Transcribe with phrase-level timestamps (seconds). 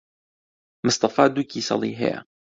[0.85, 2.17] مستەفا دوو کیسەڵی ھەیە.